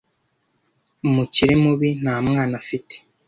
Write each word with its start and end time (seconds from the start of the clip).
umukire 1.07 1.53
mubi 1.63 1.89
nta 2.01 2.15
mwana 2.27 2.53
afite 2.61 2.95